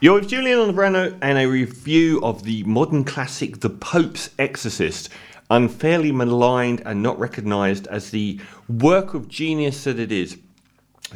You're 0.00 0.20
with 0.20 0.28
Julian 0.28 0.60
Lambrano 0.60 1.18
and 1.20 1.38
a 1.38 1.46
review 1.46 2.20
of 2.22 2.44
the 2.44 2.62
modern 2.62 3.02
classic 3.02 3.58
The 3.58 3.70
Pope's 3.70 4.30
Exorcist, 4.38 5.08
unfairly 5.50 6.12
maligned 6.12 6.82
and 6.86 7.02
not 7.02 7.18
recognised 7.18 7.88
as 7.88 8.12
the 8.12 8.38
work 8.68 9.14
of 9.14 9.26
genius 9.26 9.82
that 9.84 9.98
it 9.98 10.12
is. 10.12 10.38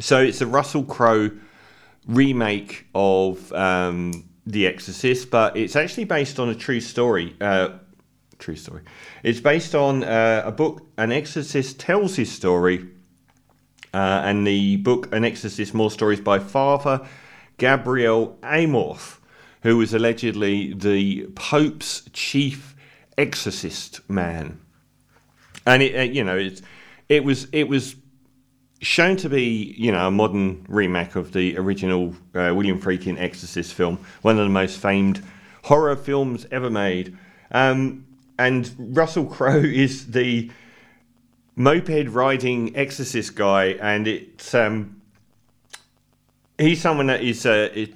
So 0.00 0.20
it's 0.20 0.40
a 0.40 0.48
Russell 0.48 0.82
Crowe 0.82 1.30
remake 2.08 2.88
of 2.92 3.52
um, 3.52 4.28
The 4.48 4.66
Exorcist, 4.66 5.30
but 5.30 5.56
it's 5.56 5.76
actually 5.76 6.04
based 6.04 6.40
on 6.40 6.48
a 6.48 6.54
true 6.56 6.80
story. 6.80 7.36
Uh, 7.40 7.78
true 8.40 8.56
story. 8.56 8.82
It's 9.22 9.38
based 9.38 9.76
on 9.76 10.02
uh, 10.02 10.42
a 10.44 10.50
book, 10.50 10.84
An 10.98 11.12
Exorcist 11.12 11.78
Tells 11.78 12.16
His 12.16 12.32
Story, 12.32 12.88
uh, 13.94 14.22
and 14.24 14.44
the 14.44 14.78
book 14.78 15.14
An 15.14 15.24
Exorcist 15.24 15.72
More 15.72 15.92
Stories 15.92 16.20
by 16.20 16.40
Father 16.40 17.06
Gabriel 17.62 18.36
Amorth, 18.42 19.18
who 19.62 19.76
was 19.76 19.94
allegedly 19.94 20.74
the 20.74 21.26
Pope's 21.36 22.02
chief 22.12 22.74
exorcist 23.16 24.00
man. 24.10 24.58
And 25.64 25.80
it, 25.80 25.96
uh, 25.96 26.02
you 26.02 26.24
know, 26.24 26.36
it, 26.36 26.60
it 27.08 27.22
was 27.22 27.46
it 27.52 27.68
was 27.68 27.94
shown 28.80 29.14
to 29.18 29.28
be, 29.28 29.76
you 29.78 29.92
know, 29.92 30.08
a 30.08 30.10
modern 30.10 30.66
remake 30.68 31.14
of 31.14 31.32
the 31.32 31.56
original 31.56 32.16
uh, 32.34 32.52
William 32.52 32.80
Friedkin 32.80 33.16
Exorcist 33.16 33.74
film, 33.74 34.00
one 34.22 34.40
of 34.40 34.44
the 34.44 34.50
most 34.50 34.78
famed 34.78 35.22
horror 35.62 35.94
films 35.94 36.44
ever 36.50 36.68
made. 36.68 37.16
Um, 37.52 38.04
and 38.40 38.74
Russell 38.76 39.26
Crowe 39.26 39.58
is 39.62 40.10
the 40.10 40.50
moped 41.54 42.08
riding 42.08 42.74
exorcist 42.74 43.36
guy, 43.36 43.66
and 43.80 44.08
it's 44.08 44.52
um, 44.52 45.01
he's 46.62 46.80
someone 46.80 47.06
that 47.06 47.22
is 47.22 47.46
uh, 47.46 47.70
it. 47.74 47.94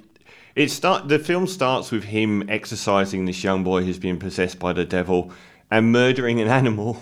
It 0.55 0.71
start 0.71 1.07
the 1.07 1.19
film 1.19 1.45
starts 1.45 1.91
with 1.91 2.05
him 2.05 2.49
exercising 2.49 3.25
this 3.25 3.43
young 3.43 3.63
boy 3.63 3.83
who's 3.83 3.99
been 3.99 4.17
possessed 4.17 4.57
by 4.57 4.73
the 4.73 4.85
devil 4.85 5.31
and 5.69 5.91
murdering 5.91 6.41
an 6.41 6.47
animal. 6.47 6.99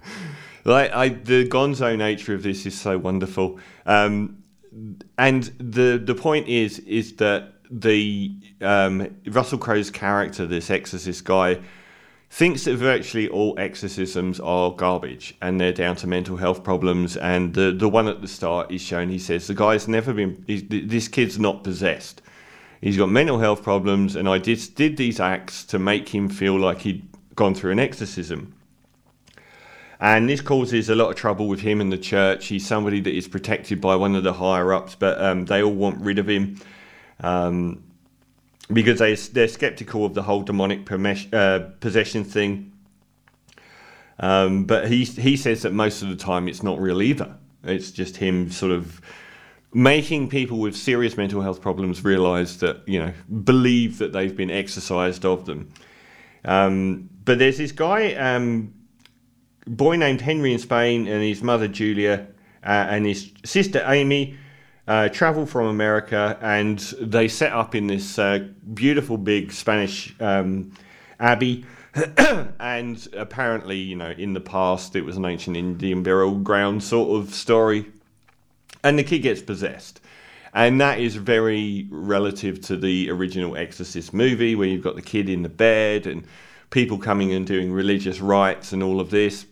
like 0.64 0.90
I, 0.92 1.10
the 1.10 1.46
Gonzo 1.46 1.98
nature 1.98 2.34
of 2.34 2.42
this 2.42 2.64
is 2.64 2.78
so 2.78 2.96
wonderful. 2.96 3.58
Um, 3.84 4.42
and 5.18 5.44
the 5.58 6.00
the 6.02 6.14
point 6.14 6.48
is 6.48 6.78
is 6.80 7.16
that 7.16 7.52
the 7.70 8.34
um, 8.60 9.14
Russell 9.26 9.58
Crowe's 9.58 9.90
character, 9.90 10.46
this 10.46 10.70
exorcist 10.70 11.24
guy, 11.24 11.58
thinks 12.30 12.64
that 12.64 12.76
virtually 12.76 13.28
all 13.28 13.54
exorcisms 13.58 14.40
are 14.40 14.72
garbage 14.72 15.34
and 15.40 15.60
they're 15.60 15.72
down 15.72 15.96
to 15.96 16.06
mental 16.06 16.36
health 16.36 16.64
problems. 16.64 17.16
And 17.16 17.54
the, 17.54 17.72
the 17.72 17.88
one 17.88 18.08
at 18.08 18.20
the 18.20 18.28
start 18.28 18.70
is 18.70 18.82
shown, 18.82 19.08
he 19.08 19.18
says, 19.18 19.46
the 19.46 19.54
guy's 19.54 19.88
never 19.88 20.12
been, 20.12 20.44
this 20.46 21.08
kid's 21.08 21.38
not 21.38 21.64
possessed. 21.64 22.22
He's 22.80 22.96
got 22.96 23.08
mental 23.08 23.38
health 23.38 23.62
problems, 23.62 24.16
and 24.16 24.28
I 24.28 24.38
did, 24.38 24.60
did 24.74 24.96
these 24.96 25.18
acts 25.18 25.64
to 25.64 25.78
make 25.78 26.10
him 26.10 26.28
feel 26.28 26.58
like 26.58 26.80
he'd 26.80 27.08
gone 27.34 27.54
through 27.54 27.72
an 27.72 27.78
exorcism. 27.78 28.54
And 29.98 30.28
this 30.28 30.42
causes 30.42 30.90
a 30.90 30.94
lot 30.94 31.08
of 31.08 31.16
trouble 31.16 31.48
with 31.48 31.60
him 31.60 31.80
and 31.80 31.90
the 31.90 31.98
church. 31.98 32.48
He's 32.48 32.66
somebody 32.66 33.00
that 33.00 33.14
is 33.14 33.28
protected 33.28 33.80
by 33.80 33.96
one 33.96 34.14
of 34.14 34.24
the 34.24 34.34
higher 34.34 34.74
ups, 34.74 34.94
but 34.94 35.20
um, 35.20 35.46
they 35.46 35.62
all 35.62 35.72
want 35.72 36.00
rid 36.02 36.18
of 36.18 36.28
him. 36.28 36.60
Um, 37.20 37.82
because 38.72 38.98
they, 38.98 39.14
they're 39.14 39.48
skeptical 39.48 40.04
of 40.04 40.14
the 40.14 40.22
whole 40.22 40.42
demonic 40.42 40.90
uh, 41.32 41.60
possession 41.80 42.24
thing. 42.24 42.72
Um, 44.18 44.64
but 44.64 44.88
he, 44.88 45.04
he 45.04 45.36
says 45.36 45.62
that 45.62 45.72
most 45.72 46.02
of 46.02 46.08
the 46.08 46.16
time 46.16 46.48
it's 46.48 46.62
not 46.62 46.80
real 46.80 47.02
either. 47.02 47.36
It's 47.64 47.90
just 47.90 48.16
him 48.16 48.50
sort 48.50 48.72
of 48.72 49.00
making 49.74 50.28
people 50.28 50.58
with 50.58 50.74
serious 50.74 51.16
mental 51.16 51.42
health 51.42 51.60
problems 51.60 52.02
realize 52.04 52.58
that, 52.58 52.80
you 52.88 52.98
know, 52.98 53.12
believe 53.44 53.98
that 53.98 54.12
they've 54.12 54.34
been 54.34 54.50
exorcised 54.50 55.24
of 55.24 55.44
them. 55.44 55.68
Um, 56.44 57.10
but 57.24 57.38
there's 57.38 57.58
this 57.58 57.72
guy, 57.72 58.14
um, 58.14 58.72
boy 59.66 59.96
named 59.96 60.20
Henry 60.20 60.52
in 60.52 60.58
Spain, 60.58 61.06
and 61.08 61.22
his 61.22 61.42
mother 61.42 61.68
Julia, 61.68 62.26
uh, 62.64 62.86
and 62.88 63.04
his 63.04 63.32
sister 63.44 63.84
Amy 63.86 64.38
uh, 64.88 65.08
travel 65.08 65.46
from 65.46 65.66
America, 65.66 66.38
and 66.40 66.78
they 67.00 67.28
set 67.28 67.52
up 67.52 67.74
in 67.74 67.86
this 67.86 68.18
uh, 68.18 68.46
beautiful 68.72 69.16
big 69.16 69.52
Spanish 69.52 70.14
um, 70.20 70.72
abbey. 71.18 71.64
and 72.60 73.08
apparently, 73.14 73.78
you 73.78 73.96
know, 73.96 74.10
in 74.10 74.34
the 74.34 74.40
past, 74.40 74.94
it 74.94 75.02
was 75.02 75.16
an 75.16 75.24
ancient 75.24 75.56
Indian 75.56 76.02
burial 76.02 76.34
ground 76.34 76.82
sort 76.82 77.20
of 77.20 77.34
story. 77.34 77.86
And 78.84 78.98
the 78.98 79.04
kid 79.04 79.20
gets 79.20 79.40
possessed. 79.40 80.00
And 80.52 80.80
that 80.80 81.00
is 81.00 81.16
very 81.16 81.86
relative 81.90 82.60
to 82.62 82.76
the 82.76 83.10
original 83.10 83.56
Exorcist 83.56 84.14
movie, 84.14 84.54
where 84.54 84.68
you've 84.68 84.84
got 84.84 84.94
the 84.94 85.02
kid 85.02 85.28
in 85.28 85.42
the 85.42 85.48
bed 85.48 86.06
and 86.06 86.24
people 86.70 86.98
coming 86.98 87.32
and 87.32 87.46
doing 87.46 87.72
religious 87.72 88.20
rites 88.20 88.72
and 88.72 88.82
all 88.82 89.00
of 89.00 89.10
this. 89.10 89.46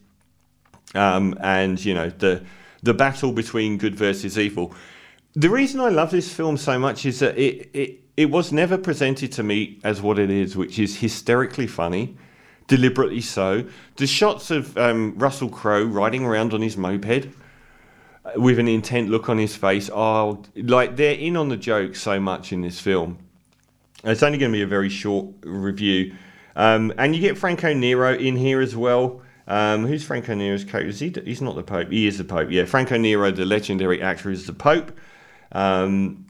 Um, 0.95 1.37
and, 1.41 1.83
you 1.85 1.95
know, 1.95 2.11
the, 2.11 2.45
the 2.83 2.95
battle 2.95 3.33
between 3.33 3.79
good 3.79 3.97
versus 3.97 4.39
evil 4.39 4.75
the 5.37 5.51
reason 5.51 5.81
I 5.81 5.89
love 5.89 6.11
this 6.11 6.33
film 6.33 6.57
so 6.57 6.79
much 6.79 7.05
is 7.07 7.19
that 7.19 7.37
it, 7.37 7.69
it, 7.73 8.01
it 8.17 8.31
was 8.31 8.53
never 8.53 8.79
presented 8.79 9.33
to 9.33 9.43
me 9.43 9.81
as 9.83 10.01
what 10.01 10.19
it 10.19 10.31
is, 10.31 10.57
which 10.57 10.79
is 10.79 10.97
hysterically 10.97 11.67
funny, 11.67 12.17
deliberately 12.69 13.21
so. 13.21 13.65
The 13.97 14.07
shots 14.07 14.51
of 14.51 14.77
um, 14.79 15.15
Russell 15.19 15.49
Crowe 15.49 15.85
riding 15.85 16.25
around 16.25 16.55
on 16.55 16.63
his 16.63 16.77
moped 16.77 17.29
uh, 18.25 18.31
with 18.37 18.61
an 18.61 18.69
intent 18.69 19.11
look 19.11 19.29
on 19.29 19.39
his 19.39 19.57
face 19.57 19.91
are 19.91 20.39
like 20.55 20.97
they're 20.97 21.17
in 21.17 21.37
on 21.37 21.49
the 21.49 21.57
joke 21.57 21.97
so 21.97 22.21
much 22.21 22.53
in 22.53 22.61
this 22.61 22.79
film. 22.79 23.19
It's 24.05 24.23
only 24.23 24.39
going 24.39 24.53
to 24.53 24.57
be 24.57 24.63
a 24.63 24.69
very 24.69 24.91
short 24.91 25.27
review. 25.43 26.15
Um, 26.55 26.93
and 26.97 27.17
you 27.17 27.21
get 27.21 27.37
Franco 27.37 27.73
Nero 27.73 28.15
in 28.15 28.37
here 28.37 28.61
as 28.61 28.77
well. 28.77 29.23
Um, 29.49 29.87
who's 29.87 30.05
Franco 30.05 30.35
Nero's 30.35 30.65
coach? 30.65 30.85
Is 30.85 31.01
he? 31.01 31.13
He's 31.25 31.43
not 31.43 31.57
the 31.57 31.63
Pope. 31.63 31.91
He 31.91 32.07
is 32.07 32.19
the 32.19 32.25
Pope. 32.25 32.51
Yeah, 32.51 32.67
Franco 32.67 32.97
Nero, 32.97 33.31
the 33.31 33.45
legendary 33.45 34.01
actor, 34.01 34.31
is 34.31 34.47
the 34.47 34.53
Pope. 34.53 34.93
Um, 35.55 36.27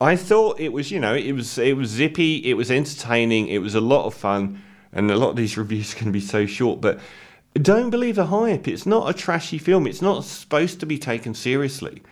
I 0.00 0.16
thought 0.16 0.58
it 0.58 0.72
was, 0.72 0.90
you 0.90 0.98
know, 0.98 1.14
it 1.14 1.32
was 1.32 1.58
it 1.58 1.76
was 1.76 1.88
zippy, 1.88 2.38
it 2.50 2.54
was 2.54 2.70
entertaining, 2.70 3.48
it 3.48 3.58
was 3.58 3.74
a 3.74 3.80
lot 3.80 4.04
of 4.06 4.14
fun, 4.14 4.60
and 4.92 5.10
a 5.10 5.16
lot 5.16 5.30
of 5.30 5.36
these 5.36 5.56
reviews 5.62 5.94
can 5.94 6.12
be 6.12 6.20
so 6.20 6.44
short. 6.44 6.80
But 6.80 7.00
don't 7.54 7.90
believe 7.90 8.16
the 8.16 8.26
hype. 8.26 8.66
It's 8.66 8.86
not 8.86 9.08
a 9.08 9.12
trashy 9.12 9.58
film. 9.58 9.86
It's 9.86 10.02
not 10.02 10.24
supposed 10.24 10.80
to 10.80 10.86
be 10.86 10.98
taken 10.98 11.34
seriously. 11.34 12.02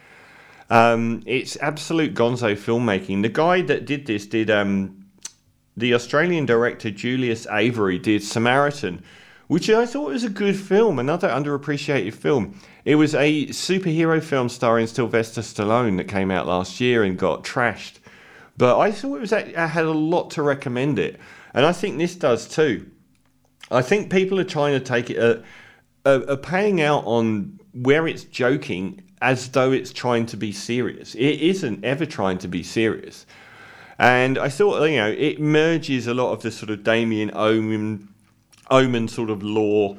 Um, 0.68 1.22
it's 1.26 1.56
absolute 1.56 2.14
gonzo 2.14 2.54
filmmaking. 2.54 3.22
The 3.22 3.28
guy 3.28 3.62
that 3.62 3.86
did 3.86 4.06
this 4.06 4.26
did 4.26 4.50
um, 4.50 5.06
the 5.76 5.94
Australian 5.94 6.46
director 6.46 6.90
Julius 6.90 7.46
Avery 7.50 7.98
did 7.98 8.22
Samaritan, 8.22 9.02
which 9.50 9.68
I 9.68 9.84
thought 9.84 10.12
was 10.12 10.22
a 10.22 10.30
good 10.30 10.54
film, 10.54 11.00
another 11.00 11.28
underappreciated 11.28 12.14
film. 12.14 12.54
It 12.84 12.94
was 12.94 13.16
a 13.16 13.46
superhero 13.46 14.22
film 14.22 14.48
starring 14.48 14.86
Sylvester 14.86 15.40
Stallone 15.40 15.96
that 15.96 16.06
came 16.06 16.30
out 16.30 16.46
last 16.46 16.80
year 16.80 17.02
and 17.02 17.18
got 17.18 17.42
trashed. 17.42 17.94
But 18.56 18.78
I 18.78 18.92
thought 18.92 19.16
it 19.16 19.20
was 19.22 19.32
I 19.32 19.66
had 19.66 19.86
a 19.86 19.90
lot 19.90 20.30
to 20.30 20.42
recommend 20.42 21.00
it, 21.00 21.18
and 21.52 21.66
I 21.66 21.72
think 21.72 21.98
this 21.98 22.14
does 22.14 22.46
too. 22.46 22.92
I 23.72 23.82
think 23.82 24.12
people 24.12 24.38
are 24.38 24.44
trying 24.44 24.78
to 24.78 24.84
take 24.84 25.10
it, 25.10 25.18
uh, 25.18 25.42
uh, 26.04 26.20
are 26.28 26.36
paying 26.36 26.80
out 26.80 27.02
on 27.04 27.58
where 27.72 28.06
it's 28.06 28.22
joking 28.22 29.02
as 29.20 29.48
though 29.48 29.72
it's 29.72 29.92
trying 29.92 30.26
to 30.26 30.36
be 30.36 30.52
serious. 30.52 31.16
It 31.16 31.40
isn't 31.40 31.84
ever 31.84 32.06
trying 32.06 32.38
to 32.38 32.46
be 32.46 32.62
serious. 32.62 33.26
And 33.98 34.38
I 34.38 34.48
thought, 34.48 34.84
you 34.84 34.98
know, 34.98 35.10
it 35.10 35.40
merges 35.40 36.06
a 36.06 36.14
lot 36.14 36.34
of 36.34 36.42
the 36.42 36.52
sort 36.52 36.70
of 36.70 36.84
Damien 36.84 37.32
Omen, 37.34 38.09
Omen 38.70 39.08
sort 39.08 39.30
of 39.30 39.42
lore 39.42 39.98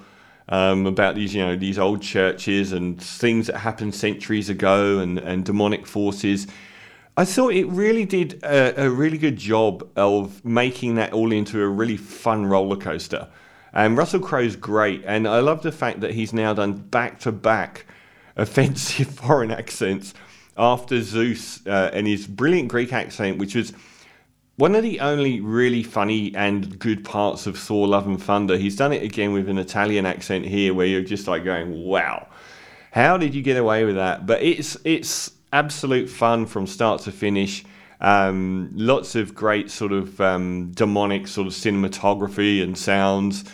um, 0.50 0.86
about 0.86 1.16
these, 1.16 1.34
you 1.34 1.44
know, 1.46 1.56
these 1.56 1.80
old 1.80 2.02
churches 2.02 2.74
and 2.74 3.02
things 3.02 3.48
that 3.48 3.58
happened 3.58 3.96
centuries 3.96 4.50
ago 4.50 5.00
and, 5.00 5.18
and 5.18 5.46
demonic 5.46 5.88
forces. 5.88 6.48
I 7.18 7.26
thought 7.26 7.54
it 7.54 7.66
really 7.66 8.06
did 8.06 8.44
a, 8.44 8.86
a, 8.86 8.90
really 8.90 9.18
good 9.18 9.38
job 9.38 9.88
of 9.96 10.44
making 10.46 10.96
that 10.96 11.14
all 11.14 11.32
into 11.32 11.62
a 11.62 11.68
really 11.68 11.98
fun 11.98 12.46
roller 12.46 12.78
coaster. 12.78 13.28
And 13.74 13.98
Russell 13.98 14.20
Crowe's 14.20 14.56
great, 14.56 15.04
and 15.06 15.28
I 15.28 15.40
love 15.40 15.62
the 15.62 15.72
fact 15.72 16.02
that 16.02 16.12
he's 16.12 16.34
now 16.34 16.54
done 16.54 16.74
back 16.74 17.20
to 17.22 17.32
back 17.32 17.86
offensive 18.36 19.08
foreign 19.08 19.52
accents 19.52 20.14
after 20.58 21.02
Zeus 21.02 21.66
uh, 21.66 21.92
and 21.94 22.08
his 22.08 22.28
brilliant 22.28 22.70
Greek 22.70 22.92
accent, 22.94 23.38
which 23.38 23.56
was 23.56 23.74
one 24.62 24.76
of 24.76 24.84
the 24.84 25.00
only 25.00 25.42
really 25.42 25.82
funny 25.82 26.32
and 26.36 26.78
good 26.78 27.04
parts 27.04 27.48
of 27.48 27.58
Thor 27.58 27.88
Love 27.88 28.06
and 28.06 28.22
Thunder, 28.22 28.60
he's 28.60 28.76
done 28.76 28.94
it 28.94 29.02
again 29.02 29.34
with 29.34 29.50
an 29.50 29.58
Italian 29.58 30.06
accent 30.06 30.46
here 30.46 30.72
where 30.72 30.86
you're 30.86 31.02
just 31.02 31.28
like 31.28 31.44
going, 31.44 31.84
wow, 31.84 32.28
how 32.92 33.18
did 33.18 33.34
you 33.34 33.42
get 33.42 33.58
away 33.58 33.86
with 33.86 33.96
that? 33.96 34.28
But 34.28 34.44
it's, 34.44 34.78
it's 34.86 35.32
absolute 35.52 36.08
fun 36.12 36.46
from 36.46 36.68
start 36.68 37.02
to 37.02 37.12
finish. 37.12 37.66
Um, 38.02 38.70
lots 38.76 39.16
of 39.16 39.34
great 39.34 39.72
sort 39.72 39.94
of 39.94 40.22
um, 40.22 40.72
demonic 40.76 41.28
sort 41.28 41.48
of 41.48 41.54
cinematography 41.54 42.62
and 42.62 42.78
sounds. 42.78 43.46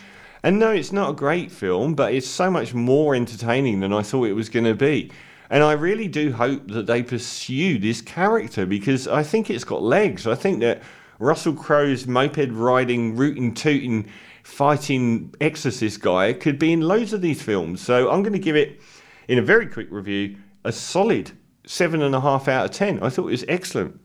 And 0.44 0.60
no, 0.60 0.72
it's 0.72 0.92
not 0.92 1.12
a 1.12 1.14
great 1.14 1.54
film, 1.54 1.96
but 1.96 2.14
it's 2.14 2.28
so 2.28 2.52
much 2.52 2.74
more 2.74 3.16
entertaining 3.16 3.80
than 3.80 3.94
I 3.94 4.02
thought 4.02 4.26
it 4.26 4.34
was 4.34 4.50
going 4.50 4.66
to 4.66 4.76
be. 4.76 5.10
And 5.50 5.64
I 5.64 5.74
really 5.74 6.08
do 6.08 6.34
hope 6.34 6.70
that 6.72 6.88
they 6.88 7.04
pursue 7.04 7.80
this 7.80 8.02
character 8.02 8.66
because 8.66 9.08
I 9.08 9.24
think 9.24 9.50
it's 9.50 9.64
got 9.64 9.82
legs. 9.82 10.28
I 10.28 10.36
think 10.36 10.60
that 10.60 10.84
Russell 11.20 11.54
Crowe's 11.54 12.06
moped 12.06 12.50
riding, 12.52 13.16
rooting, 13.16 13.54
tooting, 13.54 14.10
fighting 14.44 15.34
exorcist 15.42 16.02
guy 16.02 16.34
could 16.34 16.60
be 16.60 16.74
in 16.74 16.82
loads 16.82 17.14
of 17.14 17.22
these 17.22 17.42
films. 17.42 17.82
So 17.82 18.10
I'm 18.10 18.24
going 18.24 18.34
to 18.34 18.40
give 18.40 18.56
it, 18.56 18.82
in 19.28 19.38
a 19.38 19.42
very 19.42 19.68
quick 19.68 19.88
review, 19.90 20.38
a 20.64 20.72
solid 20.72 21.32
seven 21.66 22.02
and 22.02 22.16
a 22.16 22.22
half 22.22 22.48
out 22.48 22.66
of 22.66 22.72
ten. 22.72 23.02
I 23.02 23.10
thought 23.10 23.28
it 23.28 23.32
was 23.32 23.46
excellent. 23.48 24.00